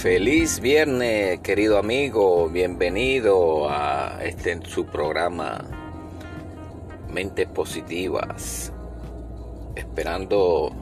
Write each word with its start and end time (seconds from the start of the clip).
Feliz 0.00 0.60
viernes, 0.60 1.40
querido 1.40 1.76
amigo. 1.76 2.48
Bienvenido 2.48 3.68
a 3.68 4.24
este 4.24 4.58
su 4.64 4.86
programa 4.86 5.62
Mentes 7.10 7.46
Positivas. 7.46 8.72
Esperando 9.76 10.72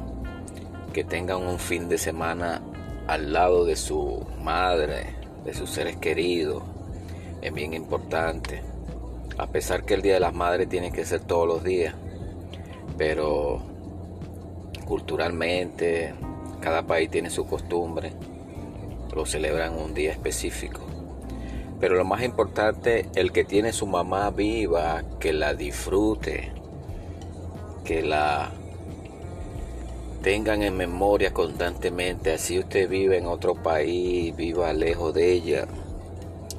que 0.93 1.03
tengan 1.03 1.43
un 1.43 1.59
fin 1.59 1.89
de 1.89 1.99
semana 1.99 2.62
al 3.09 3.32
lado 3.32 3.64
de 3.64 3.75
su 3.75 4.25
madre, 4.41 5.17
de 5.45 5.53
sus 5.53 5.69
seres 5.69 5.96
queridos. 5.96 6.62
Es 7.43 7.53
bien 7.53 7.75
importante. 7.75 8.62
A 9.37 9.48
pesar 9.48 9.82
que 9.82 9.95
el 9.95 10.03
Día 10.03 10.14
de 10.14 10.21
las 10.21 10.32
Madres 10.32 10.69
tiene 10.69 10.93
que 10.93 11.05
ser 11.05 11.23
todos 11.23 11.48
los 11.48 11.64
días. 11.64 11.93
Pero 12.96 13.62
culturalmente, 14.85 16.14
cada 16.61 16.86
país 16.86 17.11
tiene 17.11 17.30
su 17.30 17.49
costumbre 17.49 18.13
lo 19.14 19.26
celebran 19.26 19.75
un 19.75 19.94
día 19.94 20.12
específico. 20.12 20.80
Pero 21.80 21.94
lo 21.94 22.04
más 22.04 22.22
importante, 22.22 23.08
el 23.14 23.32
que 23.32 23.44
tiene 23.44 23.72
su 23.72 23.86
mamá 23.86 24.30
viva, 24.30 25.04
que 25.21 25.32
la 25.32 25.54
disfrute, 25.54 26.53
que 27.85 28.02
la 28.02 28.50
tengan 30.22 30.63
en 30.63 30.76
memoria 30.76 31.32
constantemente. 31.32 32.33
Así 32.33 32.58
usted 32.58 32.89
vive 32.89 33.19
en 33.19 33.27
otro 33.27 33.55
país, 33.55 34.34
viva 34.36 34.72
lejos 34.72 35.14
de 35.14 35.33
ella. 35.33 35.66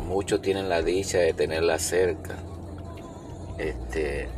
Muchos 0.07 0.41
tienen 0.41 0.69
la 0.69 0.81
dicha 0.81 1.19
de 1.19 1.33
tenerla 1.33 1.77
cerca. 1.79 2.37
Este, 3.57 4.29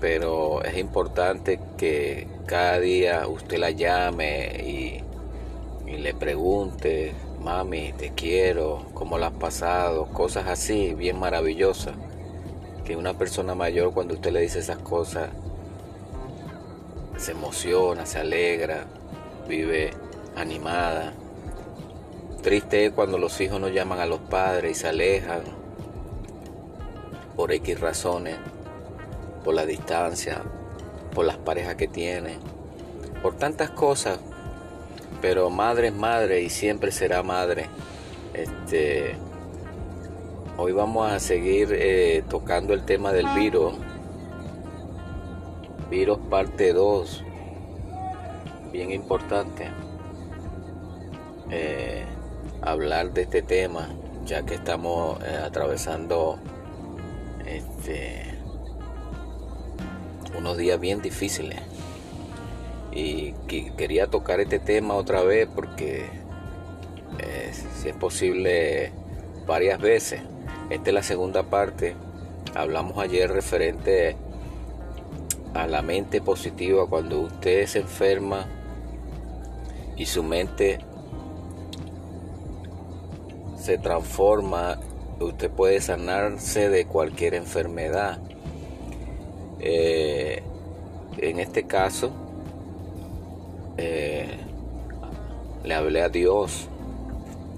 pero 0.00 0.64
es 0.64 0.76
importante 0.76 1.60
que 1.78 2.26
cada 2.46 2.80
día 2.80 3.28
usted 3.28 3.58
la 3.58 3.70
llame 3.70 4.46
y 4.66 5.11
y 5.92 5.98
le 5.98 6.14
pregunte, 6.14 7.12
mami, 7.40 7.92
te 7.92 8.12
quiero, 8.12 8.86
cómo 8.94 9.18
la 9.18 9.26
has 9.26 9.34
pasado, 9.34 10.06
cosas 10.06 10.48
así, 10.48 10.94
bien 10.94 11.18
maravillosas. 11.18 11.94
Que 12.84 12.96
una 12.96 13.12
persona 13.18 13.54
mayor 13.54 13.92
cuando 13.92 14.14
usted 14.14 14.32
le 14.32 14.40
dice 14.40 14.60
esas 14.60 14.78
cosas, 14.78 15.28
se 17.18 17.32
emociona, 17.32 18.06
se 18.06 18.20
alegra, 18.20 18.86
vive 19.46 19.90
animada. 20.34 21.12
Triste 22.42 22.86
es 22.86 22.92
cuando 22.92 23.18
los 23.18 23.38
hijos 23.42 23.60
no 23.60 23.68
llaman 23.68 24.00
a 24.00 24.06
los 24.06 24.20
padres 24.20 24.72
y 24.72 24.80
se 24.80 24.88
alejan 24.88 25.42
por 27.36 27.52
X 27.52 27.78
razones, 27.80 28.38
por 29.44 29.54
la 29.54 29.66
distancia, 29.66 30.42
por 31.14 31.26
las 31.26 31.36
parejas 31.36 31.74
que 31.74 31.86
tienen, 31.86 32.38
por 33.22 33.36
tantas 33.36 33.70
cosas 33.70 34.18
pero 35.20 35.50
madre 35.50 35.88
es 35.88 35.94
madre 35.94 36.42
y 36.42 36.50
siempre 36.50 36.92
será 36.92 37.22
madre. 37.22 37.66
Este, 38.34 39.16
hoy 40.56 40.72
vamos 40.72 41.10
a 41.10 41.20
seguir 41.20 41.68
eh, 41.72 42.24
tocando 42.28 42.74
el 42.74 42.84
tema 42.84 43.12
del 43.12 43.26
virus. 43.28 43.74
Virus 45.90 46.18
parte 46.30 46.72
2. 46.72 47.24
Bien 48.72 48.90
importante. 48.90 49.68
Eh, 51.50 52.04
hablar 52.62 53.12
de 53.12 53.22
este 53.22 53.42
tema, 53.42 53.88
ya 54.24 54.42
que 54.44 54.54
estamos 54.54 55.22
eh, 55.22 55.38
atravesando 55.44 56.38
este, 57.46 58.34
unos 60.36 60.56
días 60.56 60.80
bien 60.80 61.02
difíciles 61.02 61.60
y 62.92 63.32
quería 63.76 64.06
tocar 64.06 64.40
este 64.40 64.58
tema 64.58 64.94
otra 64.94 65.22
vez 65.22 65.48
porque 65.54 66.04
eh, 67.18 67.52
si 67.80 67.88
es 67.88 67.96
posible 67.96 68.92
varias 69.46 69.80
veces. 69.80 70.20
Esta 70.70 70.90
es 70.90 70.94
la 70.94 71.02
segunda 71.02 71.44
parte. 71.44 71.94
Hablamos 72.54 72.98
ayer 72.98 73.30
referente 73.30 74.16
a 75.54 75.66
la 75.66 75.82
mente 75.82 76.20
positiva 76.20 76.86
cuando 76.86 77.20
usted 77.20 77.66
se 77.66 77.80
enferma 77.80 78.46
y 79.96 80.06
su 80.06 80.22
mente 80.22 80.78
se 83.58 83.78
transforma, 83.78 84.78
usted 85.20 85.50
puede 85.50 85.80
sanarse 85.80 86.68
de 86.68 86.86
cualquier 86.86 87.34
enfermedad. 87.34 88.18
Eh, 89.60 90.42
en 91.18 91.38
este 91.38 91.64
caso, 91.64 92.10
eh, 93.84 94.26
le 95.64 95.74
hablé 95.74 96.02
a 96.02 96.08
Dios. 96.08 96.68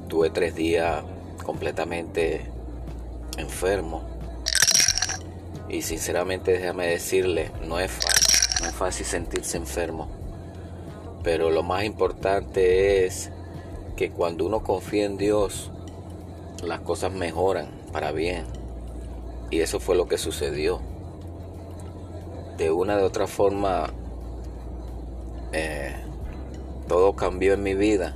Tuve 0.09 0.31
tres 0.31 0.55
días 0.55 1.03
completamente 1.45 2.47
enfermo. 3.37 4.03
Y 5.69 5.83
sinceramente 5.83 6.53
déjame 6.53 6.87
decirle, 6.87 7.51
no 7.67 7.79
es 7.79 7.91
fácil, 7.91 8.63
no 8.63 8.69
es 8.69 8.75
fácil 8.75 9.07
sentirse 9.07 9.57
enfermo. 9.57 10.09
Pero 11.23 11.51
lo 11.51 11.63
más 11.63 11.85
importante 11.85 13.05
es 13.05 13.31
que 13.97 14.11
cuando 14.11 14.47
uno 14.47 14.63
confía 14.63 15.05
en 15.05 15.17
Dios, 15.17 15.71
las 16.63 16.81
cosas 16.81 17.13
mejoran 17.13 17.69
para 17.93 18.13
bien. 18.13 18.45
Y 19.51 19.61
eso 19.61 19.81
fue 19.81 19.97
lo 19.97 20.07
que 20.07 20.19
sucedió. 20.19 20.81
De 22.57 22.71
una 22.71 22.97
de 22.97 23.03
otra 23.03 23.27
forma, 23.27 23.91
eh, 25.53 26.04
todo 26.95 27.17
cambió 27.17 27.55
en 27.55 27.63
mi 27.65 27.75
vida. 27.75 28.15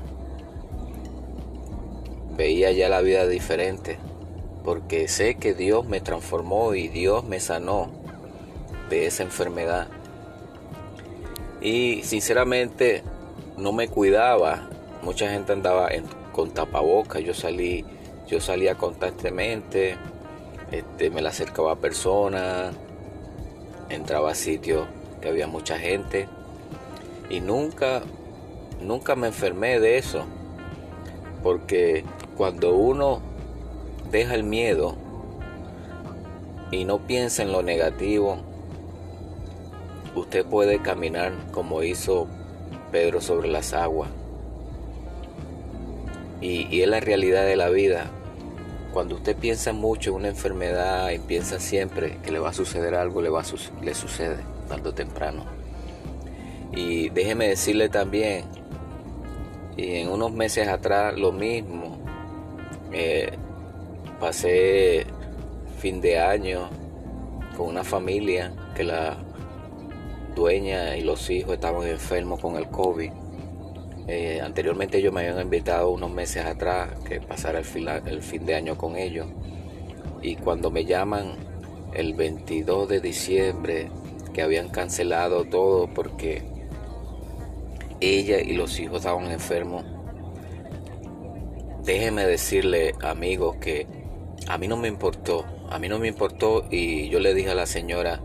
Veía 2.37 2.71
ya 2.71 2.89
la 2.89 3.01
vida 3.01 3.27
diferente, 3.27 3.99
porque 4.65 5.09
sé 5.09 5.35
que 5.35 5.53
Dios 5.53 5.85
me 5.89 6.01
transformó 6.01 6.73
y 6.77 6.87
Dios 6.87 7.25
me 7.25 7.41
sanó 7.41 7.91
de 8.89 9.07
esa 9.07 9.25
enfermedad. 9.25 9.89
Y 11.61 12.03
sinceramente 12.05 13.03
no 13.57 13.73
me 13.73 13.89
cuidaba. 13.89 14.69
Mucha 15.03 15.29
gente 15.29 15.55
andaba 15.55 15.89
con 16.31 16.53
tapabocas. 16.53 17.25
Yo 17.25 17.35
salí, 17.35 17.85
yo 18.29 18.41
salía 18.41 18.77
constantemente. 18.77 19.97
Este, 20.71 21.11
me 21.11 21.21
la 21.21 21.31
acercaba 21.31 21.73
a 21.73 21.77
personas. 21.79 22.77
Entraba 23.89 24.31
a 24.31 24.35
sitios 24.37 24.87
que 25.21 25.31
había 25.31 25.49
mucha 25.49 25.81
gente. 25.81 26.29
Y 27.29 27.41
nunca 27.41 28.03
nunca 28.81 29.17
me 29.17 29.29
enfermé 29.29 29.81
de 29.81 29.99
eso, 29.99 30.25
porque 31.43 32.05
cuando 32.37 32.75
uno 32.75 33.21
deja 34.11 34.35
el 34.35 34.45
miedo 34.45 34.97
y 36.71 36.85
no 36.85 36.99
piensa 36.99 37.43
en 37.43 37.53
lo 37.53 37.63
negativo, 37.63 38.39
usted 40.15 40.45
puede 40.45 40.81
caminar 40.81 41.33
como 41.53 41.83
hizo 41.83 42.27
Pedro 42.91 43.21
sobre 43.21 43.49
las 43.49 43.73
aguas. 43.73 44.11
Y, 46.41 46.81
es 46.81 46.89
la 46.89 47.01
realidad 47.01 47.45
de 47.45 47.57
la 47.57 47.69
vida. 47.69 48.07
Cuando 48.93 49.17
usted 49.17 49.37
piensa 49.37 49.73
mucho 49.73 50.11
en 50.11 50.17
una 50.17 50.29
enfermedad 50.29 51.11
y 51.11 51.19
piensa 51.19 51.59
siempre 51.59 52.19
que 52.23 52.31
le 52.31 52.39
va 52.39 52.51
a 52.51 52.53
suceder 52.53 52.95
algo, 52.95 53.21
le, 53.21 53.29
va 53.29 53.43
le 53.83 53.95
sucede 53.95 54.37
tarde 54.69 54.89
o 54.89 54.95
temprano. 54.95 55.45
Y 56.73 57.09
déjeme 57.11 57.49
decirle 57.49 57.89
también 57.89 58.45
y 59.79 59.95
en 59.95 60.11
unos 60.11 60.33
meses 60.33 60.67
atrás 60.69 61.17
lo 61.17 61.31
mismo. 61.31 61.97
Eh, 62.93 63.31
pasé 64.19 65.07
fin 65.79 66.01
de 66.01 66.19
año 66.19 66.69
con 67.57 67.69
una 67.69 67.85
familia 67.85 68.53
que 68.75 68.83
la 68.83 69.17
dueña 70.35 70.97
y 70.97 71.03
los 71.03 71.31
hijos 71.31 71.55
estaban 71.55 71.87
enfermos 71.87 72.41
con 72.41 72.57
el 72.57 72.69
COVID. 72.69 73.13
Eh, 74.09 74.41
anteriormente 74.43 74.99
ellos 74.99 75.13
me 75.13 75.21
habían 75.21 75.41
invitado 75.41 75.91
unos 75.91 76.11
meses 76.11 76.45
atrás 76.45 76.91
que 77.07 77.21
pasara 77.21 77.61
el 77.61 77.89
el 78.07 78.23
fin 78.23 78.45
de 78.45 78.57
año 78.57 78.77
con 78.77 78.97
ellos. 78.97 79.29
Y 80.23 80.35
cuando 80.35 80.73
me 80.73 80.85
llaman 80.85 81.37
el 81.95 82.15
22 82.15 82.89
de 82.89 83.01
diciembre 83.01 83.91
que 84.35 84.43
habían 84.43 84.71
cancelado 84.71 85.45
todo 85.45 85.87
porque 85.87 86.58
ella 88.01 88.41
y 88.41 88.55
los 88.55 88.79
hijos 88.79 88.99
estaban 88.99 89.31
enfermos. 89.31 89.85
Déjeme 91.85 92.27
decirle, 92.27 92.95
amigos, 93.03 93.57
que 93.57 93.87
a 94.47 94.59
mí 94.59 94.69
no 94.69 94.77
me 94.77 94.89
importó, 94.89 95.45
a 95.71 95.79
mí 95.79 95.89
no 95.89 95.99
me 95.99 96.09
importó 96.09 96.67
y 96.71 97.09
yo 97.09 97.19
le 97.21 97.35
dije 97.35 97.51
a 97.51 97.55
la 97.55 97.67
señora, 97.67 98.21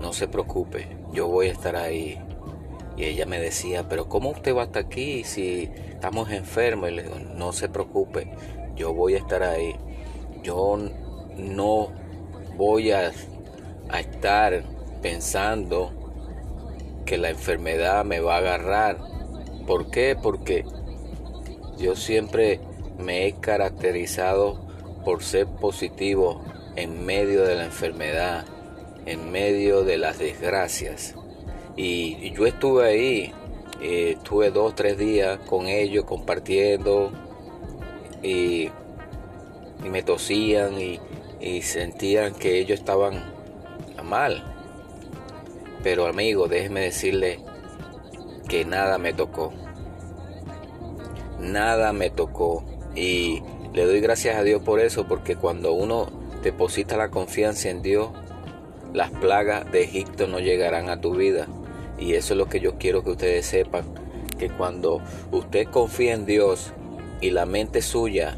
no 0.00 0.12
se 0.12 0.28
preocupe, 0.28 0.88
yo 1.12 1.28
voy 1.28 1.48
a 1.48 1.52
estar 1.52 1.76
ahí. 1.76 2.18
Y 2.96 3.04
ella 3.04 3.26
me 3.26 3.38
decía, 3.38 3.86
pero 3.88 4.08
¿cómo 4.08 4.30
usted 4.30 4.54
va 4.56 4.62
hasta 4.62 4.80
aquí 4.80 5.24
si 5.24 5.70
estamos 5.90 6.30
enfermos? 6.30 6.90
Y 6.90 6.94
le 6.94 7.02
digo, 7.02 7.16
no 7.18 7.52
se 7.52 7.68
preocupe, 7.68 8.30
yo 8.74 8.94
voy 8.94 9.14
a 9.14 9.18
estar 9.18 9.42
ahí. 9.42 9.76
Yo 10.42 10.78
no 11.36 11.92
voy 12.56 12.92
a, 12.92 13.12
a 13.90 14.00
estar 14.00 14.62
pensando 15.02 15.92
que 17.06 17.16
la 17.16 17.30
enfermedad 17.30 18.04
me 18.04 18.20
va 18.20 18.34
a 18.34 18.38
agarrar. 18.38 18.98
¿Por 19.66 19.90
qué? 19.90 20.16
Porque 20.20 20.64
yo 21.78 21.94
siempre 21.96 22.60
me 22.98 23.26
he 23.26 23.32
caracterizado 23.34 24.66
por 25.04 25.22
ser 25.22 25.46
positivo 25.46 26.42
en 26.74 27.06
medio 27.06 27.44
de 27.44 27.54
la 27.54 27.64
enfermedad, 27.64 28.44
en 29.06 29.30
medio 29.30 29.84
de 29.84 29.98
las 29.98 30.18
desgracias. 30.18 31.14
Y, 31.76 32.32
yo 32.32 32.46
estuve 32.46 32.86
ahí, 32.86 33.32
eh, 33.80 34.14
estuve 34.16 34.50
dos, 34.50 34.74
tres 34.74 34.98
días 34.98 35.38
con 35.46 35.66
ellos 35.66 36.04
compartiendo 36.04 37.12
y, 38.22 38.70
me 39.88 40.02
tosían 40.02 40.80
y, 40.80 40.98
y 41.40 41.62
sentían 41.62 42.34
que 42.34 42.58
ellos 42.58 42.80
estaban 42.80 43.22
mal. 44.02 44.55
Pero 45.86 46.08
amigo, 46.08 46.48
déjeme 46.48 46.80
decirle 46.80 47.38
que 48.48 48.64
nada 48.64 48.98
me 48.98 49.12
tocó. 49.12 49.52
Nada 51.38 51.92
me 51.92 52.10
tocó. 52.10 52.64
Y 52.96 53.40
le 53.72 53.86
doy 53.86 54.00
gracias 54.00 54.34
a 54.34 54.42
Dios 54.42 54.60
por 54.62 54.80
eso, 54.80 55.06
porque 55.06 55.36
cuando 55.36 55.74
uno 55.74 56.08
deposita 56.42 56.96
la 56.96 57.10
confianza 57.10 57.68
en 57.68 57.82
Dios, 57.82 58.08
las 58.94 59.12
plagas 59.12 59.70
de 59.70 59.84
Egipto 59.84 60.26
no 60.26 60.40
llegarán 60.40 60.90
a 60.90 61.00
tu 61.00 61.14
vida. 61.14 61.46
Y 62.00 62.14
eso 62.14 62.34
es 62.34 62.38
lo 62.38 62.48
que 62.48 62.58
yo 62.58 62.78
quiero 62.78 63.04
que 63.04 63.10
ustedes 63.10 63.46
sepan, 63.46 63.84
que 64.40 64.50
cuando 64.50 65.00
usted 65.30 65.68
confía 65.68 66.14
en 66.14 66.26
Dios 66.26 66.72
y 67.20 67.30
la 67.30 67.46
mente 67.46 67.80
suya 67.80 68.36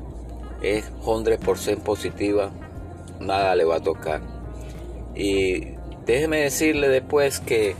es 0.61 0.93
100% 1.03 1.79
positiva, 1.79 2.51
nada 3.21 3.57
le 3.57 3.65
va 3.65 3.77
a 3.77 3.83
tocar. 3.83 4.21
Y 5.15 5.78
déjeme 6.09 6.39
decirle 6.39 6.89
después 6.89 7.39
que 7.39 7.77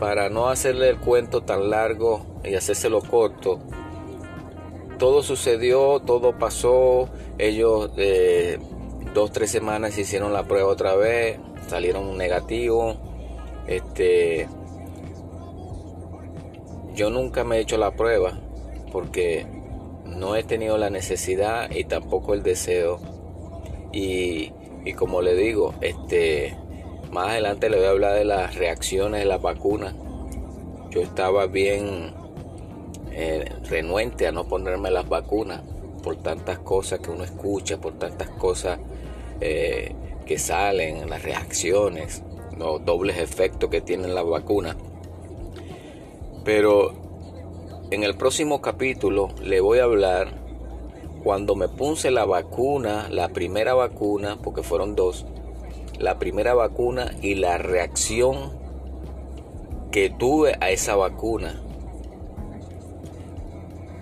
para 0.00 0.28
no 0.28 0.48
hacerle 0.48 0.88
el 0.88 0.98
cuento 0.98 1.42
tan 1.42 1.70
largo 1.70 2.26
y 2.44 2.54
hacérselo 2.54 3.00
corto, 3.00 3.60
todo 4.98 5.22
sucedió, 5.22 6.00
todo 6.00 6.36
pasó, 6.36 7.08
ellos 7.38 7.92
eh, 7.96 8.58
dos, 9.14 9.30
tres 9.30 9.52
semanas 9.52 9.96
hicieron 9.96 10.32
la 10.32 10.42
prueba 10.42 10.68
otra 10.68 10.96
vez, 10.96 11.38
salieron 11.68 12.18
negativos, 12.18 12.98
este, 13.68 14.48
yo 16.94 17.08
nunca 17.08 17.44
me 17.44 17.58
he 17.58 17.60
hecho 17.60 17.78
la 17.78 17.92
prueba 17.92 18.36
porque 18.90 19.46
no 20.04 20.34
he 20.34 20.42
tenido 20.42 20.76
la 20.76 20.90
necesidad 20.90 21.70
y 21.70 21.84
tampoco 21.84 22.34
el 22.34 22.42
deseo. 22.42 22.98
Y, 23.92 24.52
y 24.84 24.92
como 24.94 25.22
le 25.22 25.34
digo, 25.34 25.74
este, 25.80 26.56
más 27.10 27.28
adelante 27.28 27.68
le 27.68 27.78
voy 27.78 27.86
a 27.86 27.90
hablar 27.90 28.14
de 28.14 28.24
las 28.24 28.54
reacciones 28.54 29.20
de 29.20 29.26
las 29.26 29.42
vacunas. 29.42 29.94
Yo 30.90 31.02
estaba 31.02 31.46
bien 31.46 32.12
eh, 33.12 33.52
renuente 33.68 34.26
a 34.26 34.32
no 34.32 34.46
ponerme 34.46 34.90
las 34.90 35.08
vacunas 35.08 35.62
por 36.02 36.16
tantas 36.16 36.58
cosas 36.60 37.00
que 37.00 37.10
uno 37.10 37.24
escucha, 37.24 37.80
por 37.80 37.98
tantas 37.98 38.30
cosas 38.30 38.78
eh, 39.40 39.94
que 40.24 40.38
salen, 40.38 41.10
las 41.10 41.22
reacciones, 41.22 42.22
los 42.56 42.84
dobles 42.84 43.18
efectos 43.18 43.70
que 43.70 43.80
tienen 43.80 44.14
las 44.14 44.24
vacunas. 44.24 44.76
Pero 46.44 46.92
en 47.90 48.04
el 48.04 48.16
próximo 48.16 48.60
capítulo 48.60 49.28
le 49.42 49.60
voy 49.60 49.80
a 49.80 49.84
hablar 49.84 50.28
cuando 51.24 51.54
me 51.54 51.68
puse 51.68 52.10
la 52.10 52.24
vacuna, 52.24 53.08
la 53.10 53.28
primera 53.28 53.74
vacuna, 53.74 54.38
porque 54.42 54.62
fueron 54.62 54.94
dos, 54.94 55.26
la 56.00 56.18
primera 56.18 56.54
vacuna 56.54 57.12
y 57.20 57.34
la 57.34 57.58
reacción 57.58 58.58
que 59.92 60.08
tuve 60.08 60.56
a 60.60 60.70
esa 60.70 60.96
vacuna. 60.96 61.60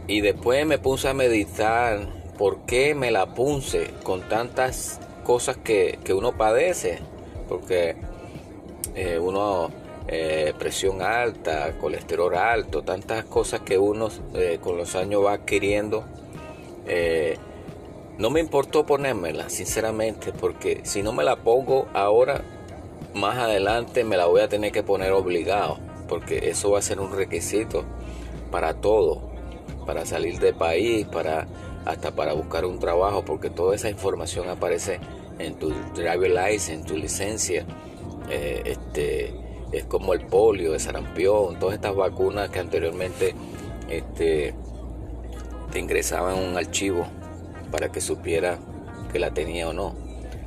Y 0.06 0.20
después 0.20 0.64
me 0.64 0.78
puse 0.78 1.08
a 1.08 1.14
meditar 1.14 2.06
por 2.38 2.60
qué 2.66 2.94
me 2.94 3.10
la 3.10 3.34
puse 3.34 3.90
con 4.04 4.22
tantas 4.28 5.00
cosas 5.24 5.56
que, 5.56 5.98
uno 6.16 6.36
padece. 6.36 7.00
Porque 7.48 7.96
eh, 8.94 9.18
uno, 9.18 9.70
eh, 10.06 10.54
presión 10.56 11.02
alta, 11.02 11.76
colesterol 11.80 12.34
alto, 12.36 12.82
tantas 12.82 13.24
cosas 13.24 13.60
que 13.60 13.76
uno 13.76 14.08
eh, 14.34 14.58
con 14.62 14.76
los 14.76 14.94
años 14.94 15.24
va 15.24 15.32
adquiriendo. 15.32 16.04
No 18.18 18.30
me 18.30 18.40
importó 18.40 18.84
ponérmela, 18.84 19.48
sinceramente, 19.48 20.32
porque 20.32 20.80
si 20.82 21.04
no 21.04 21.12
me 21.12 21.22
la 21.22 21.36
pongo 21.36 21.86
ahora, 21.94 22.42
más 23.14 23.38
adelante 23.38 24.02
me 24.02 24.16
la 24.16 24.26
voy 24.26 24.40
a 24.40 24.48
tener 24.48 24.72
que 24.72 24.82
poner 24.82 25.12
obligado, 25.12 25.78
porque 26.08 26.50
eso 26.50 26.72
va 26.72 26.80
a 26.80 26.82
ser 26.82 26.98
un 26.98 27.12
requisito 27.12 27.84
para 28.50 28.74
todo, 28.74 29.30
para 29.86 30.04
salir 30.04 30.40
del 30.40 30.56
país, 30.56 31.06
para 31.06 31.46
hasta 31.84 32.10
para 32.10 32.32
buscar 32.32 32.64
un 32.64 32.80
trabajo, 32.80 33.24
porque 33.24 33.50
toda 33.50 33.76
esa 33.76 33.88
información 33.88 34.48
aparece 34.48 34.98
en 35.38 35.54
tu 35.54 35.72
driver 35.94 36.28
license, 36.28 36.74
en 36.74 36.84
tu 36.84 36.96
licencia. 36.96 37.64
Eh, 38.30 38.62
este 38.64 39.32
es 39.70 39.84
como 39.84 40.12
el 40.12 40.26
polio, 40.26 40.74
el 40.74 40.80
sarampión, 40.80 41.60
todas 41.60 41.76
estas 41.76 41.94
vacunas 41.94 42.50
que 42.50 42.58
anteriormente 42.58 43.36
este, 43.88 44.54
te 45.70 45.78
ingresaban 45.78 46.36
en 46.36 46.50
un 46.50 46.56
archivo 46.56 47.06
para 47.70 47.90
que 47.90 48.00
supiera 48.00 48.58
que 49.12 49.18
la 49.18 49.32
tenía 49.32 49.68
o 49.68 49.72
no. 49.72 49.94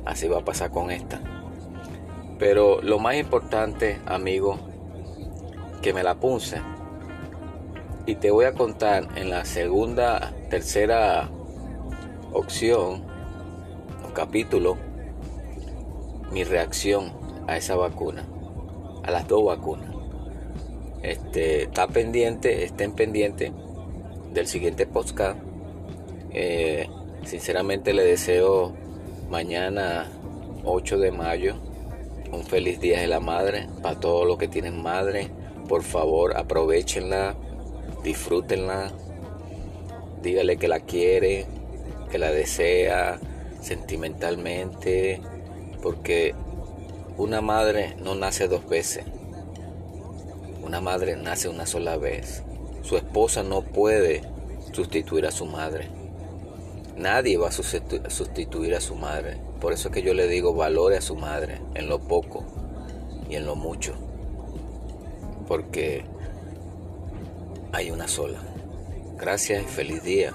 Así 0.04 0.28
va 0.28 0.38
a 0.38 0.44
pasar 0.44 0.70
con 0.70 0.90
esta. 0.90 1.20
Pero 2.38 2.82
lo 2.82 2.98
más 2.98 3.16
importante, 3.16 4.00
amigo, 4.06 4.58
que 5.80 5.92
me 5.92 6.02
la 6.02 6.16
puse. 6.16 6.60
Y 8.06 8.16
te 8.16 8.30
voy 8.30 8.46
a 8.46 8.52
contar 8.52 9.08
en 9.16 9.30
la 9.30 9.44
segunda, 9.44 10.32
tercera 10.50 11.28
opción 12.32 13.12
capítulo 14.12 14.76
mi 16.32 16.44
reacción 16.44 17.12
a 17.46 17.56
esa 17.56 17.76
vacuna, 17.76 18.26
a 19.02 19.10
las 19.10 19.28
dos 19.28 19.44
vacunas. 19.44 19.90
Este, 21.02 21.64
está 21.64 21.88
pendiente, 21.88 22.64
estén 22.64 22.92
pendientes 22.94 23.52
del 24.32 24.46
siguiente 24.46 24.86
podcast. 24.86 25.38
Eh, 26.30 26.88
Sinceramente 27.24 27.92
le 27.92 28.04
deseo 28.04 28.72
mañana 29.30 30.10
8 30.64 30.98
de 30.98 31.12
mayo 31.12 31.56
un 32.32 32.44
feliz 32.44 32.80
día 32.80 33.00
de 33.00 33.06
la 33.06 33.20
madre 33.20 33.68
para 33.82 34.00
todos 34.00 34.26
los 34.26 34.38
que 34.38 34.48
tienen 34.48 34.82
madre. 34.82 35.30
Por 35.68 35.82
favor, 35.82 36.36
aprovechenla, 36.36 37.34
disfrútenla, 38.02 38.90
dígale 40.22 40.56
que 40.56 40.68
la 40.68 40.80
quiere, 40.80 41.46
que 42.10 42.18
la 42.18 42.30
desea 42.30 43.18
sentimentalmente, 43.60 45.20
porque 45.82 46.34
una 47.16 47.40
madre 47.40 47.96
no 48.02 48.14
nace 48.14 48.48
dos 48.48 48.68
veces. 48.68 49.04
Una 50.62 50.80
madre 50.80 51.16
nace 51.16 51.48
una 51.48 51.66
sola 51.66 51.96
vez. 51.96 52.42
Su 52.82 52.96
esposa 52.96 53.42
no 53.42 53.62
puede 53.62 54.22
sustituir 54.72 55.26
a 55.26 55.30
su 55.30 55.46
madre. 55.46 56.01
Nadie 56.96 57.38
va 57.38 57.48
a 57.48 57.52
sustituir 57.52 58.74
a 58.74 58.80
su 58.80 58.94
madre. 58.94 59.38
Por 59.60 59.72
eso 59.72 59.88
es 59.88 59.94
que 59.94 60.02
yo 60.02 60.14
le 60.14 60.28
digo 60.28 60.54
valore 60.54 60.96
a 60.96 61.00
su 61.00 61.16
madre 61.16 61.60
en 61.74 61.88
lo 61.88 62.00
poco 62.00 62.44
y 63.28 63.36
en 63.36 63.46
lo 63.46 63.56
mucho. 63.56 63.94
Porque 65.48 66.04
hay 67.72 67.90
una 67.90 68.08
sola. 68.08 68.40
Gracias 69.16 69.62
y 69.62 69.66
feliz 69.66 70.02
día. 70.02 70.32